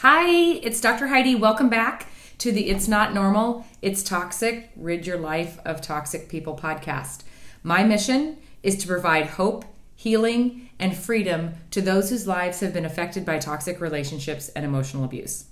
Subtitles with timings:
[0.00, 0.28] Hi,
[0.62, 1.06] it's Dr.
[1.06, 1.34] Heidi.
[1.34, 6.54] Welcome back to the It's Not Normal, It's Toxic, Rid Your Life of Toxic People
[6.54, 7.22] podcast.
[7.62, 9.64] My mission is to provide hope,
[9.94, 15.02] healing, and freedom to those whose lives have been affected by toxic relationships and emotional
[15.02, 15.46] abuse.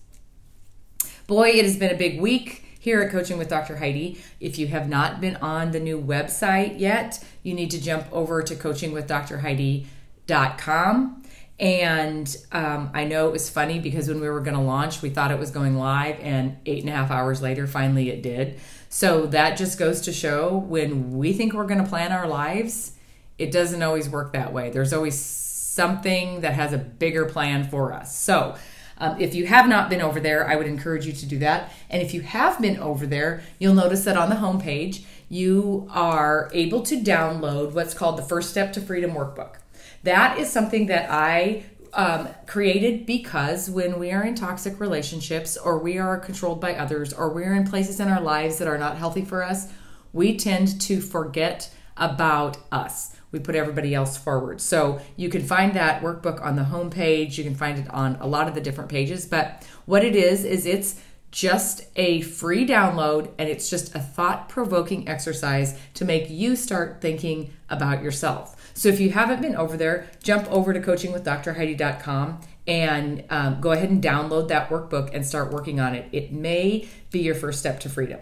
[1.27, 3.79] Boy, it has been a big week here at Coaching with Dr.
[3.79, 4.21] Heidi.
[4.41, 8.43] If you have not been on the new website yet, you need to jump over
[8.43, 11.23] to coachingwithdrheidi.com
[11.59, 15.10] and um, I know it was funny because when we were going to launch, we
[15.10, 18.59] thought it was going live, and eight and a half hours later, finally it did.
[18.88, 22.93] So that just goes to show when we think we're going to plan our lives,
[23.38, 24.70] it doesn't always work that way.
[24.70, 28.16] There's always something that has a bigger plan for us.
[28.16, 28.57] So
[28.98, 31.73] um, if you have not been over there, I would encourage you to do that.
[31.91, 36.51] And if you have been over there, you'll notice that on the homepage, you are
[36.52, 39.57] able to download what's called the First Step to Freedom Workbook.
[40.05, 45.79] That is something that I um, created because when we are in toxic relationships or
[45.79, 48.99] we are controlled by others or we're in places in our lives that are not
[48.99, 49.73] healthy for us,
[50.13, 53.16] we tend to forget about us.
[53.33, 54.61] We put everybody else forward.
[54.61, 57.39] So you can find that workbook on the homepage.
[57.39, 59.27] You can find it on a lot of the different pages.
[59.27, 64.49] But what it is, is it's just a free download and it's just a thought
[64.49, 68.63] provoking exercise to make you start thinking about yourself.
[68.75, 73.91] So if you haven't been over there, jump over to coachingwithdrheidi.com and um, go ahead
[73.91, 76.09] and download that workbook and start working on it.
[76.12, 78.21] It may be your first step to freedom.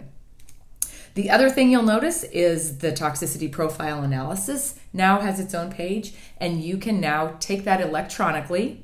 [1.15, 6.13] The other thing you'll notice is the toxicity profile analysis now has its own page,
[6.37, 8.83] and you can now take that electronically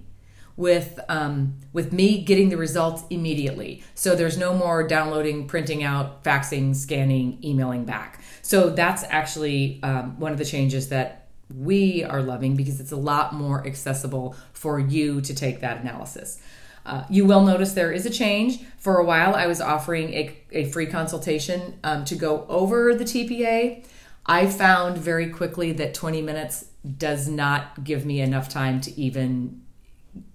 [0.55, 3.81] with um, with me getting the results immediately.
[3.95, 8.21] So there's no more downloading, printing out, faxing, scanning, emailing back.
[8.43, 12.97] So that's actually um, one of the changes that we are loving because it's a
[12.97, 16.39] lot more accessible for you to take that analysis.
[16.85, 18.59] Uh, you will notice there is a change.
[18.77, 23.03] For a while, I was offering a, a free consultation um, to go over the
[23.03, 23.85] TPA.
[24.25, 26.65] I found very quickly that 20 minutes
[26.97, 29.61] does not give me enough time to even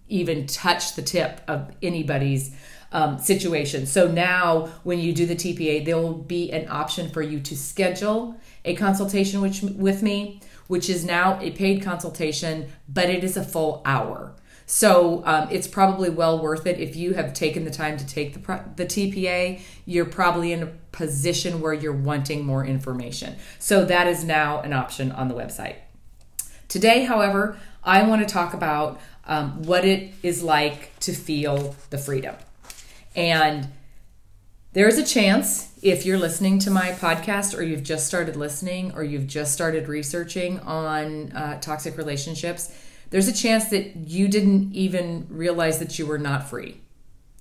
[0.07, 2.55] even touch the tip of anybody's
[2.95, 3.87] um, situation.
[3.87, 7.57] So now, when you do the TPA, there will be an option for you to
[7.57, 13.37] schedule a consultation which, with me which is now a paid consultation, but it is
[13.37, 14.33] a full hour.
[14.67, 18.33] So um, it's probably well worth it if you have taken the time to take
[18.33, 19.61] the, the TPA.
[19.85, 23.37] You're probably in a position where you're wanting more information.
[23.59, 25.77] So that is now an option on the website.
[26.69, 31.99] Today, however, I want to talk about um, what it is like to feel the
[31.99, 32.37] freedom.
[33.15, 33.69] And
[34.73, 38.93] there is a chance if you're listening to my podcast or you've just started listening
[38.95, 42.75] or you've just started researching on uh, toxic relationships,
[43.11, 46.81] there's a chance that you didn't even realize that you were not free.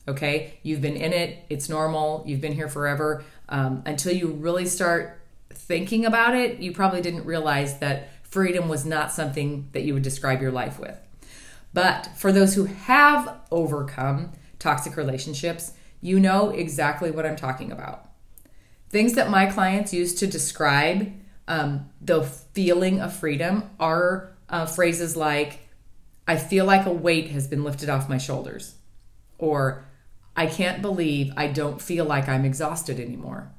[0.07, 3.23] Okay, you've been in it, it's normal, you've been here forever.
[3.49, 5.19] Um, until you really start
[5.51, 10.03] thinking about it, you probably didn't realize that freedom was not something that you would
[10.03, 10.99] describe your life with.
[11.73, 18.09] But for those who have overcome toxic relationships, you know exactly what I'm talking about.
[18.89, 21.11] Things that my clients use to describe
[21.47, 25.67] um, the feeling of freedom are uh, phrases like,
[26.27, 28.75] I feel like a weight has been lifted off my shoulders,
[29.37, 29.85] or
[30.35, 33.51] I can't believe I don't feel like I'm exhausted anymore.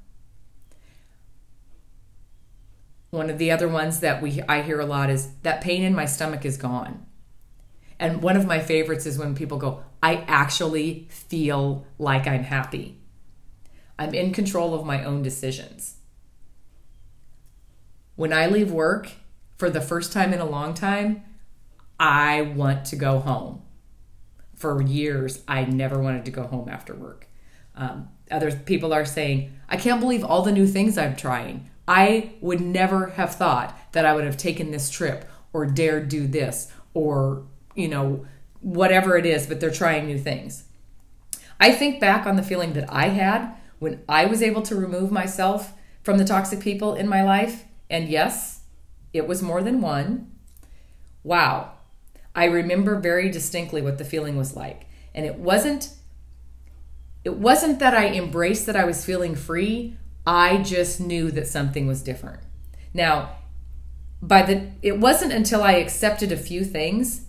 [3.10, 5.94] One of the other ones that we I hear a lot is that pain in
[5.94, 7.06] my stomach is gone.
[7.98, 12.98] And one of my favorites is when people go, I actually feel like I'm happy.
[13.98, 15.96] I'm in control of my own decisions.
[18.14, 19.12] When I leave work
[19.56, 21.22] for the first time in a long time,
[21.98, 23.62] I want to go home.
[24.54, 27.26] For years, I never wanted to go home after work.
[27.74, 31.70] Um, other people are saying, I can't believe all the new things I'm trying.
[31.88, 36.26] I would never have thought that I would have taken this trip or dared do
[36.26, 38.26] this or, you know,
[38.64, 40.64] whatever it is, but they're trying new things.
[41.60, 45.12] I think back on the feeling that I had when I was able to remove
[45.12, 48.62] myself from the toxic people in my life, and yes,
[49.12, 50.32] it was more than one.
[51.22, 51.72] Wow.
[52.34, 54.86] I remember very distinctly what the feeling was like.
[55.14, 55.90] And it wasn't
[57.22, 59.96] it wasn't that I embraced that I was feeling free.
[60.26, 62.40] I just knew that something was different.
[62.92, 63.36] Now,
[64.20, 67.23] by the it wasn't until I accepted a few things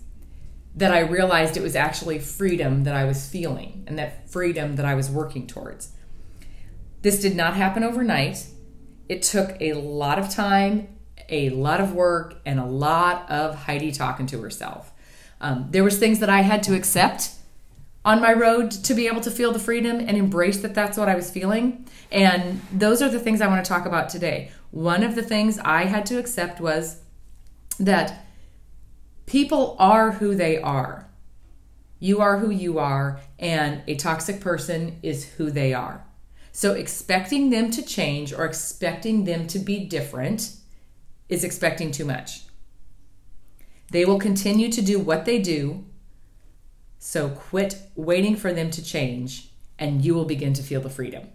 [0.76, 4.84] that I realized it was actually freedom that I was feeling and that freedom that
[4.84, 5.92] I was working towards.
[7.00, 8.46] This did not happen overnight.
[9.08, 10.88] It took a lot of time,
[11.30, 14.92] a lot of work, and a lot of Heidi talking to herself.
[15.40, 17.30] Um, there was things that I had to accept
[18.04, 21.08] on my road to be able to feel the freedom and embrace that that's what
[21.08, 21.86] I was feeling.
[22.12, 24.50] And those are the things I want to talk about today.
[24.70, 27.00] One of the things I had to accept was
[27.80, 28.25] that
[29.26, 31.08] people are who they are.
[31.98, 36.04] You are who you are, and a toxic person is who they are.
[36.52, 40.52] So, expecting them to change or expecting them to be different
[41.28, 42.44] is expecting too much.
[43.90, 45.84] They will continue to do what they do.
[46.98, 51.28] So, quit waiting for them to change, and you will begin to feel the freedom.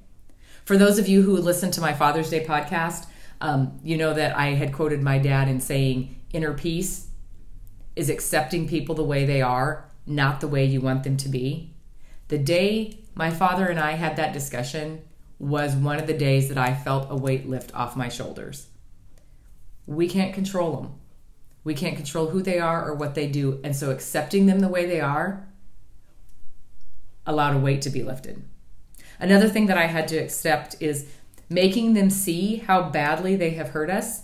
[0.65, 3.07] For those of you who listen to my Father's Day podcast,
[3.41, 7.10] um, you know that I had quoted my dad in saying, inner peace
[7.95, 11.73] is accepting people the way they are, not the way you want them to be.
[12.29, 15.01] The day my father and I had that discussion
[15.37, 18.67] was one of the days that I felt a weight lift off my shoulders.
[19.85, 20.93] We can't control them.
[21.63, 23.59] We can't control who they are or what they do.
[23.63, 25.47] And so accepting them the way they are
[27.25, 28.43] allowed a weight to be lifted.
[29.19, 31.07] Another thing that I had to accept is
[31.49, 34.23] making them see how badly they have hurt us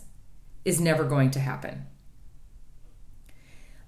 [0.65, 1.85] is never going to happen.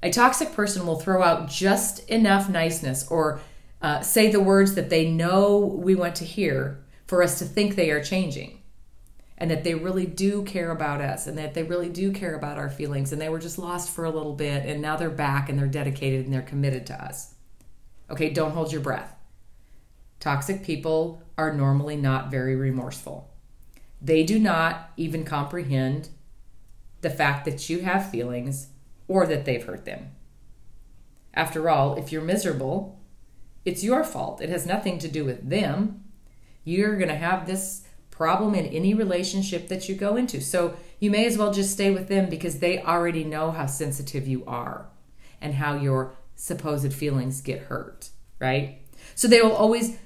[0.01, 3.41] A toxic person will throw out just enough niceness or
[3.81, 7.75] uh, say the words that they know we want to hear for us to think
[7.75, 8.61] they are changing
[9.37, 12.57] and that they really do care about us and that they really do care about
[12.57, 15.49] our feelings and they were just lost for a little bit and now they're back
[15.49, 17.33] and they're dedicated and they're committed to us.
[18.09, 19.15] Okay, don't hold your breath.
[20.19, 23.29] Toxic people are normally not very remorseful.
[24.01, 26.09] They do not even comprehend
[27.01, 28.67] the fact that you have feelings
[29.09, 30.11] or that they've hurt them.
[31.33, 33.01] After all, if you're miserable,
[33.65, 34.41] it's your fault.
[34.41, 36.05] It has nothing to do with them.
[36.63, 40.41] You're going to have this problem in any relationship that you go into.
[40.41, 44.27] So you may as well just stay with them because they already know how sensitive
[44.27, 44.89] you are
[45.41, 48.09] and how your supposed feelings get hurt,
[48.39, 48.79] right?
[49.15, 49.97] So they will always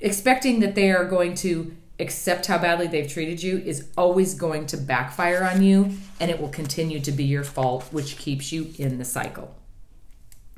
[0.00, 4.66] expecting that they are going to accept how badly they've treated you is always going
[4.66, 8.72] to backfire on you and it will continue to be your fault, which keeps you
[8.78, 9.54] in the cycle.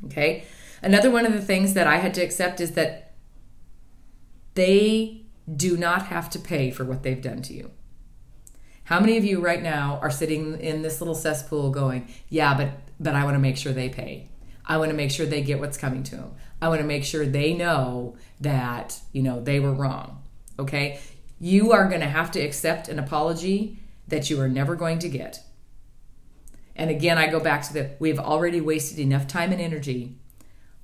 [0.06, 0.44] Okay?
[0.82, 3.14] Another one of the things that I had to accept is that
[4.54, 7.70] they do not have to pay for what they've done to you.
[8.84, 12.70] How many of you right now are sitting in this little cesspool going, "Yeah, but
[12.98, 14.28] but I want to make sure they pay.
[14.64, 16.32] I want to make sure they get what's coming to them.
[16.62, 20.22] I want to make sure they know that, you know, they were wrong."
[20.58, 21.00] Okay?
[21.38, 23.78] You are going to have to accept an apology
[24.08, 25.40] that you are never going to get.
[26.74, 30.18] And again, I go back to the we've already wasted enough time and energy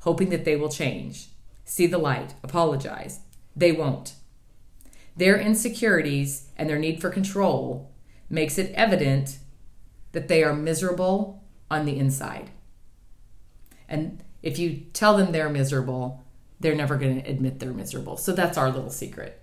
[0.01, 1.29] hoping that they will change,
[1.65, 3.21] see the light, apologize.
[3.55, 4.15] They won't.
[5.17, 7.93] Their insecurities and their need for control
[8.29, 9.39] makes it evident
[10.13, 12.51] that they are miserable on the inside.
[13.89, 16.25] And if you tell them they're miserable,
[16.59, 18.17] they're never going to admit they're miserable.
[18.17, 19.42] So that's our little secret.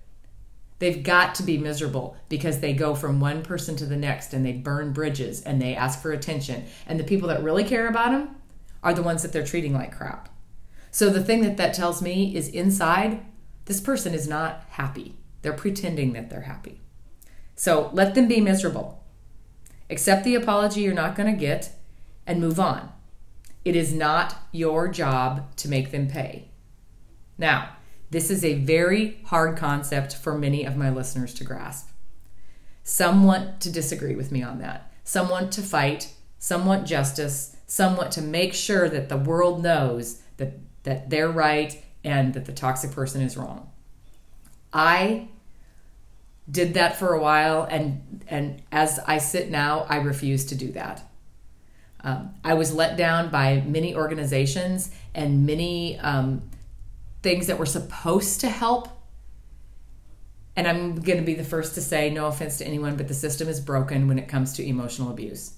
[0.79, 4.45] They've got to be miserable because they go from one person to the next and
[4.45, 6.65] they burn bridges and they ask for attention.
[6.87, 8.35] And the people that really care about them
[8.81, 10.29] are the ones that they're treating like crap.
[10.91, 13.25] So the thing that that tells me is inside,
[13.65, 15.15] this person is not happy.
[15.41, 16.79] They're pretending that they're happy.
[17.55, 19.03] So let them be miserable.
[19.89, 21.73] Accept the apology you're not going to get
[22.25, 22.91] and move on.
[23.65, 26.47] It is not your job to make them pay.
[27.37, 27.75] Now,
[28.11, 31.89] this is a very hard concept for many of my listeners to grasp.
[32.83, 34.91] Some want to disagree with me on that.
[35.03, 36.13] Some want to fight.
[36.39, 37.55] Some want justice.
[37.67, 42.45] Some want to make sure that the world knows that, that they're right and that
[42.45, 43.69] the toxic person is wrong.
[44.73, 45.27] I
[46.49, 50.71] did that for a while, and, and as I sit now, I refuse to do
[50.71, 51.03] that.
[52.01, 56.49] Um, I was let down by many organizations and many um,
[57.21, 58.89] things that were supposed to help.
[60.55, 63.13] And I'm going to be the first to say, no offense to anyone, but the
[63.13, 65.53] system is broken when it comes to emotional abuse.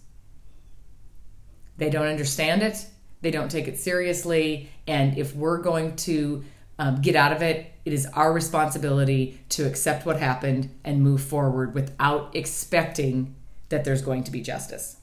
[1.77, 2.85] They don't understand it,
[3.21, 4.69] they don't take it seriously.
[4.87, 6.43] And if we're going to
[6.77, 11.21] um, get out of it, it is our responsibility to accept what happened and move
[11.21, 13.35] forward without expecting
[13.69, 14.97] that there's going to be justice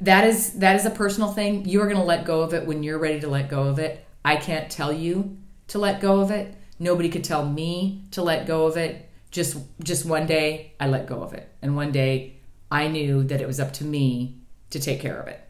[0.00, 2.82] that is that is a personal thing you're going to let go of it when
[2.82, 6.30] you're ready to let go of it I can't tell you to let go of
[6.30, 6.54] it.
[6.78, 9.08] Nobody could tell me to let go of it.
[9.30, 11.50] Just just one day I let go of it.
[11.62, 12.34] And one day
[12.70, 15.40] I knew that it was up to me to take care of it.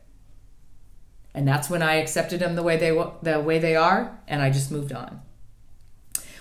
[1.34, 4.50] And that's when I accepted them the way they the way they are and I
[4.50, 5.22] just moved on.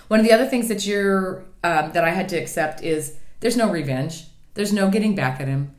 [0.06, 3.56] One of the other things that you're um, that I had to accept is there's
[3.56, 4.26] no revenge.
[4.54, 5.74] There's no getting back at him.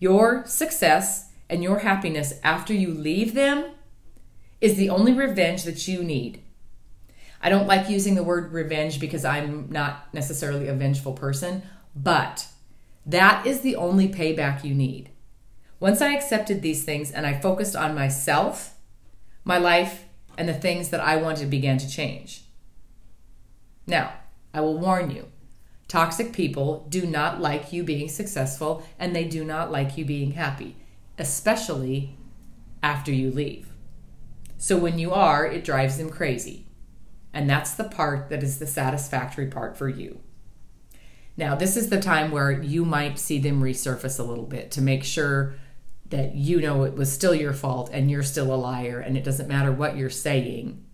[0.00, 3.70] Your success and your happiness after you leave them
[4.60, 6.42] is the only revenge that you need.
[7.40, 11.62] I don't like using the word revenge because I'm not necessarily a vengeful person,
[11.94, 12.48] but
[13.04, 15.10] that is the only payback you need.
[15.78, 18.74] Once I accepted these things and I focused on myself,
[19.44, 20.04] my life,
[20.38, 22.44] and the things that I wanted began to change.
[23.86, 24.12] Now,
[24.52, 25.26] I will warn you
[25.88, 30.32] toxic people do not like you being successful and they do not like you being
[30.32, 30.74] happy,
[31.18, 32.16] especially
[32.82, 33.68] after you leave.
[34.58, 36.66] So when you are, it drives them crazy.
[37.32, 40.20] And that's the part that is the satisfactory part for you.
[41.36, 44.80] Now, this is the time where you might see them resurface a little bit to
[44.80, 45.54] make sure
[46.08, 49.24] that you know it was still your fault and you're still a liar and it
[49.24, 50.84] doesn't matter what you're saying,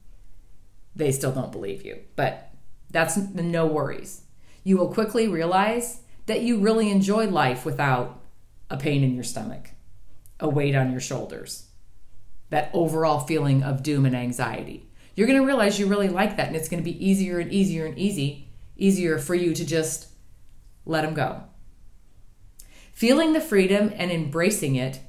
[0.96, 2.00] they still don't believe you.
[2.16, 2.50] But
[2.90, 4.22] that's no worries.
[4.64, 8.20] You will quickly realize that you really enjoy life without
[8.70, 9.70] a pain in your stomach,
[10.40, 11.68] a weight on your shoulders,
[12.52, 14.86] that overall feeling of doom and anxiety.
[15.16, 17.52] You're going to realize you really like that and it's going to be easier and
[17.52, 20.08] easier and easy easier for you to just
[20.84, 21.44] let them go.
[22.92, 25.00] Feeling the freedom and embracing it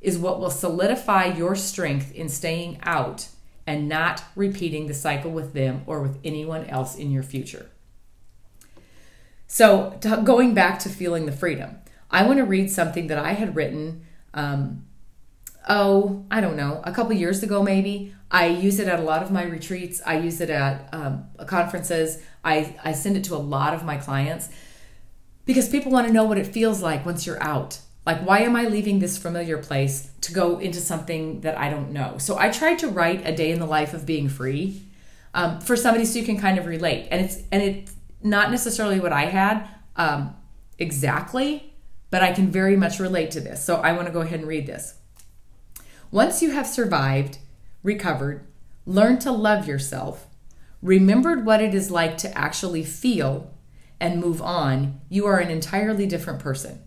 [0.00, 3.28] is what will solidify your strength in staying out
[3.66, 7.70] and not repeating the cycle with them or with anyone else in your future.
[9.46, 11.76] So, going back to feeling the freedom,
[12.10, 14.04] I want to read something that I had written.
[14.34, 14.84] Um,
[15.68, 18.14] oh, I don't know, a couple years ago maybe.
[18.30, 20.02] I use it at a lot of my retreats.
[20.04, 22.20] I use it at um, conferences.
[22.44, 24.48] I, I send it to a lot of my clients
[25.46, 27.78] because people want to know what it feels like once you're out.
[28.06, 31.92] Like, why am I leaving this familiar place to go into something that I don't
[31.92, 32.18] know?
[32.18, 34.82] So, I tried to write a day in the life of being free
[35.32, 37.08] um, for somebody so you can kind of relate.
[37.10, 39.66] And it's and it's not necessarily what I had
[39.96, 40.36] um,
[40.78, 41.72] exactly,
[42.10, 43.64] but I can very much relate to this.
[43.64, 44.94] So, I want to go ahead and read this.
[46.14, 47.38] Once you have survived,
[47.82, 48.46] recovered,
[48.86, 50.28] learned to love yourself,
[50.80, 53.52] remembered what it is like to actually feel
[53.98, 56.80] and move on, you are an entirely different person.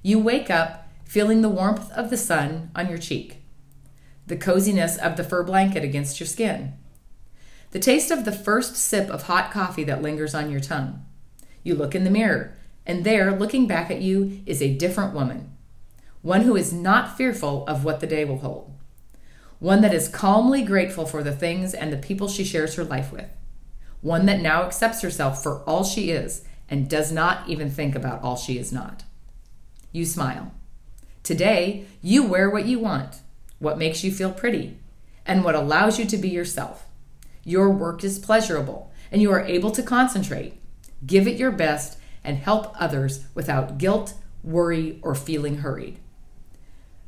[0.00, 3.42] You wake up feeling the warmth of the sun on your cheek,
[4.26, 6.72] the coziness of the fur blanket against your skin,
[7.72, 11.04] the taste of the first sip of hot coffee that lingers on your tongue.
[11.62, 15.52] You look in the mirror, and there, looking back at you, is a different woman,
[16.22, 18.72] one who is not fearful of what the day will hold,
[19.58, 23.12] one that is calmly grateful for the things and the people she shares her life
[23.12, 23.30] with
[24.00, 28.22] one that now accepts herself for all she is and does not even think about
[28.22, 29.04] all she is not.
[29.92, 30.52] You smile.
[31.22, 33.20] Today, you wear what you want,
[33.58, 34.78] what makes you feel pretty,
[35.26, 36.86] and what allows you to be yourself.
[37.44, 40.60] Your work is pleasurable, and you are able to concentrate,
[41.04, 45.98] give it your best, and help others without guilt, worry, or feeling hurried.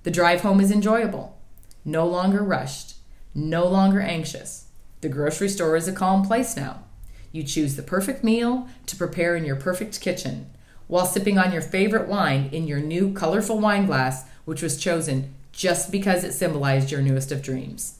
[0.03, 1.39] The drive home is enjoyable,
[1.85, 2.95] no longer rushed,
[3.35, 4.67] no longer anxious.
[5.03, 6.85] The grocery store is a calm place now.
[7.33, 10.51] You choose the perfect meal to prepare in your perfect kitchen
[10.89, 15.33] while sipping on your favorite wine in your new colorful wine glass, which was chosen
[15.53, 17.99] just because it symbolized your newest of dreams.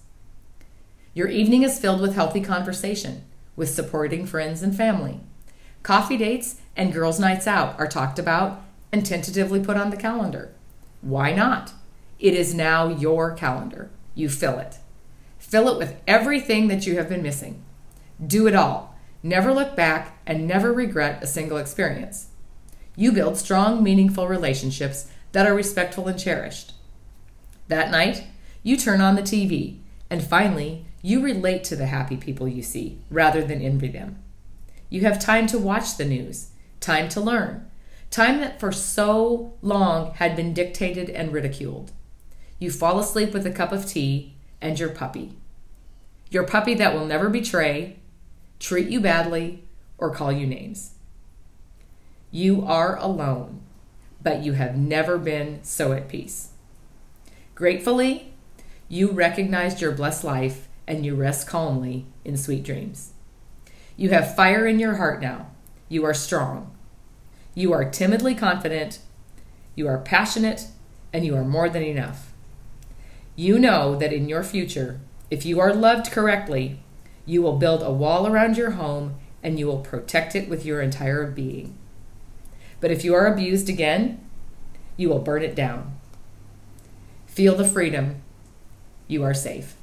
[1.15, 5.21] Your evening is filled with healthy conversation, with supporting friends and family.
[5.83, 10.53] Coffee dates and girls' nights out are talked about and tentatively put on the calendar.
[11.01, 11.73] Why not?
[12.21, 13.91] It is now your calendar.
[14.15, 14.77] You fill it.
[15.39, 17.65] Fill it with everything that you have been missing.
[18.25, 18.95] Do it all.
[19.23, 22.29] Never look back and never regret a single experience.
[22.95, 26.75] You build strong, meaningful relationships that are respectful and cherished.
[27.69, 28.25] That night,
[28.63, 29.79] you turn on the TV,
[30.11, 34.23] and finally, you relate to the happy people you see rather than envy them.
[34.91, 36.51] You have time to watch the news,
[36.81, 37.71] time to learn,
[38.11, 41.93] time that for so long had been dictated and ridiculed.
[42.61, 45.33] You fall asleep with a cup of tea and your puppy.
[46.31, 47.97] Your puppy that will never betray,
[48.61, 49.65] treat you badly,
[49.99, 50.93] or call you names.
[52.31, 53.63] You are alone,
[54.23, 56.51] but you have never been so at peace.
[57.55, 58.35] Gratefully,
[58.89, 63.13] you recognized your blessed life and you rest calmly in sweet dreams.
[63.97, 65.51] You have fire in your heart now.
[65.89, 66.77] You are strong.
[67.55, 68.99] You are timidly confident.
[69.75, 70.67] You are passionate,
[71.13, 72.30] and you are more than enough.
[73.37, 76.81] You know that in your future, if you are loved correctly,
[77.25, 80.81] you will build a wall around your home and you will protect it with your
[80.81, 81.77] entire being.
[82.81, 84.21] But if you are abused again,
[84.97, 85.99] you will burn it down.
[87.27, 88.23] Feel the freedom.
[89.07, 89.77] You are safe.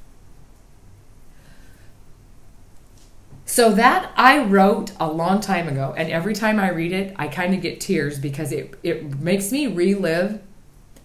[3.44, 7.28] So that I wrote a long time ago, and every time I read it, I
[7.28, 10.40] kind of get tears because it, it makes me relive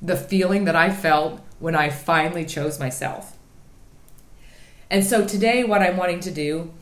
[0.02, 3.38] the feeling that I felt when I finally chose myself.
[4.90, 6.74] And so today, what I'm wanting to do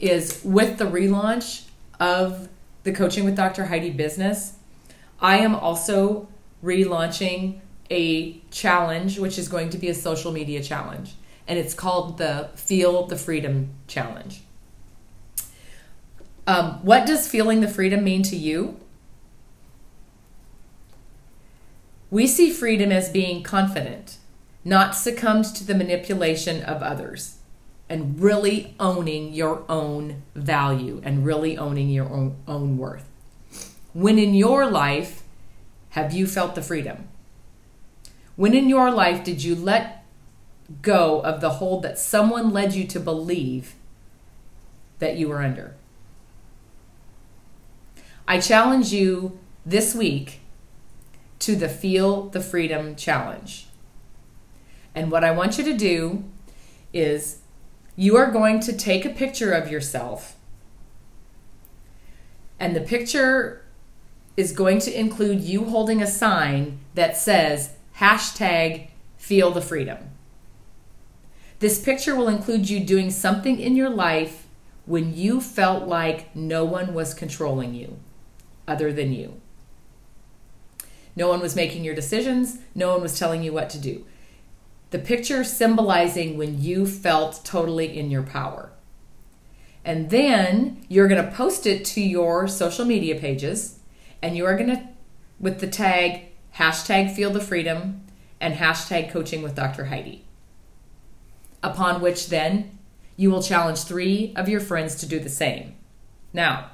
[0.00, 1.66] is with the relaunch
[2.00, 2.48] of
[2.82, 3.66] the Coaching with Dr.
[3.66, 4.54] Heidi business,
[5.20, 6.26] I am also
[6.64, 7.60] relaunching
[7.92, 11.14] a challenge, which is going to be a social media challenge.
[11.46, 14.42] And it's called the Feel the Freedom Challenge.
[16.48, 18.80] Um, what does feeling the freedom mean to you?
[22.10, 24.18] We see freedom as being confident,
[24.64, 27.38] not succumbed to the manipulation of others,
[27.88, 33.08] and really owning your own value and really owning your own, own worth.
[33.92, 35.22] When in your life
[35.90, 37.08] have you felt the freedom?
[38.36, 40.04] When in your life did you let
[40.82, 43.74] go of the hold that someone led you to believe
[44.98, 45.76] that you were under?
[48.26, 50.40] I challenge you this week
[51.40, 53.66] to the Feel the Freedom Challenge.
[54.94, 56.24] And what I want you to do
[56.92, 57.38] is
[57.96, 60.36] you are going to take a picture of yourself,
[62.58, 63.64] and the picture
[64.36, 69.98] is going to include you holding a sign that says hashtag feel the freedom.
[71.60, 74.46] This picture will include you doing something in your life
[74.86, 77.96] when you felt like no one was controlling you
[78.66, 79.40] other than you.
[81.16, 84.04] No one was making your decisions, no one was telling you what to do.
[84.94, 88.70] The picture symbolizing when you felt totally in your power.
[89.84, 93.80] And then you're going to post it to your social media pages
[94.22, 94.88] and you are going to,
[95.40, 98.02] with the tag hashtag feel the freedom
[98.40, 99.86] and hashtag coaching with Dr.
[99.86, 100.26] Heidi.
[101.60, 102.78] Upon which then
[103.16, 105.74] you will challenge three of your friends to do the same.
[106.32, 106.70] Now,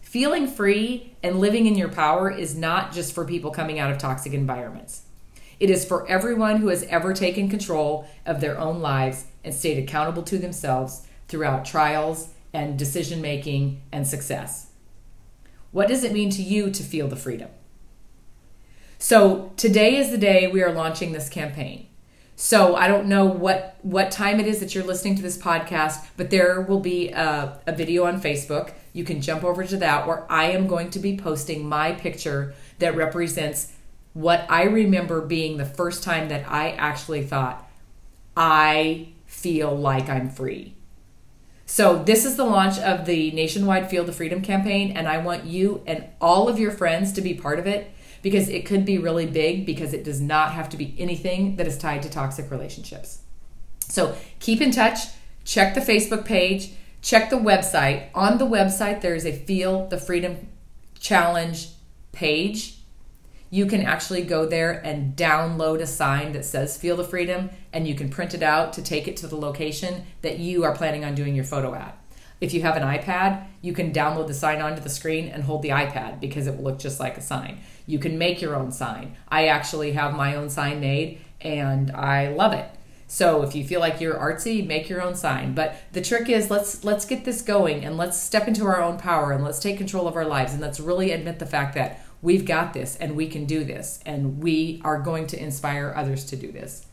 [0.00, 3.98] feeling free and living in your power is not just for people coming out of
[3.98, 5.03] toxic environments.
[5.60, 9.82] It is for everyone who has ever taken control of their own lives and stayed
[9.82, 14.68] accountable to themselves throughout trials and decision making and success.
[15.72, 17.50] What does it mean to you to feel the freedom?
[18.98, 21.88] So today is the day we are launching this campaign.
[22.36, 26.04] So I don't know what what time it is that you're listening to this podcast,
[26.16, 28.72] but there will be a, a video on Facebook.
[28.92, 32.54] You can jump over to that where I am going to be posting my picture
[32.78, 33.72] that represents
[34.14, 37.68] what I remember being the first time that I actually thought
[38.36, 40.74] I feel like I'm free.
[41.66, 45.44] So, this is the launch of the nationwide Feel the Freedom campaign, and I want
[45.44, 47.90] you and all of your friends to be part of it
[48.22, 51.66] because it could be really big because it does not have to be anything that
[51.66, 53.22] is tied to toxic relationships.
[53.80, 54.98] So, keep in touch,
[55.44, 56.72] check the Facebook page,
[57.02, 58.08] check the website.
[58.14, 60.48] On the website, there is a Feel the Freedom
[61.00, 61.68] Challenge
[62.12, 62.83] page
[63.50, 67.86] you can actually go there and download a sign that says Feel the Freedom, and
[67.86, 71.04] you can print it out to take it to the location that you are planning
[71.04, 71.98] on doing your photo at.
[72.40, 75.62] If you have an iPad, you can download the sign onto the screen and hold
[75.62, 77.60] the iPad because it will look just like a sign.
[77.86, 79.16] You can make your own sign.
[79.28, 82.68] I actually have my own sign made and I love it.
[83.06, 85.54] So if you feel like you're artsy, make your own sign.
[85.54, 88.98] But the trick is let's let's get this going and let's step into our own
[88.98, 92.04] power and let's take control of our lives and let's really admit the fact that
[92.24, 96.24] we've got this and we can do this and we are going to inspire others
[96.24, 96.86] to do this.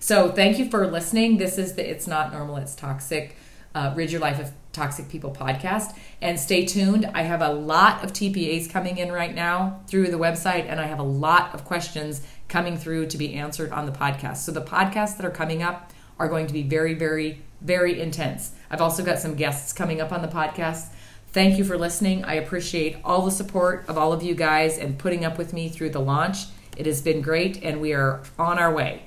[0.00, 1.38] So thank you for listening.
[1.38, 3.36] This is the It's Not Normal, It's Toxic.
[3.74, 5.96] Uh, Rid Your Life of Toxic People podcast.
[6.20, 7.06] And stay tuned.
[7.14, 10.84] I have a lot of TPAs coming in right now through the website, and I
[10.84, 14.38] have a lot of questions coming through to be answered on the podcast.
[14.38, 18.52] So the podcasts that are coming up are going to be very, very, very intense.
[18.70, 20.88] I've also got some guests coming up on the podcast
[21.32, 22.24] Thank you for listening.
[22.24, 25.70] I appreciate all the support of all of you guys and putting up with me
[25.70, 26.44] through the launch.
[26.76, 29.04] It has been great, and we are on our way.